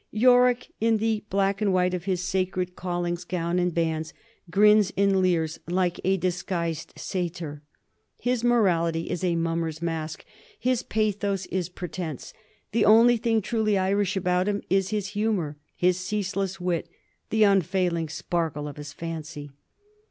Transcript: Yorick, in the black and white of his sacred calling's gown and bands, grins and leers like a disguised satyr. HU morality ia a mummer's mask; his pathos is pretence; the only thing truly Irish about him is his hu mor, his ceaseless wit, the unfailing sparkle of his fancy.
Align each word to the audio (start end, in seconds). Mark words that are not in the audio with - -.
Yorick, 0.09 0.69
in 0.81 0.97
the 0.97 1.23
black 1.29 1.61
and 1.61 1.71
white 1.71 1.93
of 1.93 2.05
his 2.05 2.23
sacred 2.23 2.75
calling's 2.75 3.23
gown 3.23 3.59
and 3.59 3.71
bands, 3.75 4.15
grins 4.49 4.91
and 4.97 5.21
leers 5.21 5.59
like 5.67 5.99
a 6.03 6.17
disguised 6.17 6.91
satyr. 6.95 7.61
HU 8.23 8.37
morality 8.43 9.11
ia 9.11 9.17
a 9.21 9.35
mummer's 9.35 9.79
mask; 9.79 10.25
his 10.59 10.81
pathos 10.81 11.45
is 11.51 11.69
pretence; 11.69 12.33
the 12.71 12.83
only 12.83 13.15
thing 13.17 13.43
truly 13.43 13.77
Irish 13.77 14.17
about 14.17 14.47
him 14.47 14.63
is 14.71 14.89
his 14.89 15.11
hu 15.13 15.33
mor, 15.33 15.57
his 15.75 15.99
ceaseless 15.99 16.59
wit, 16.59 16.89
the 17.29 17.43
unfailing 17.43 18.09
sparkle 18.09 18.67
of 18.67 18.77
his 18.77 18.93
fancy. 18.93 19.51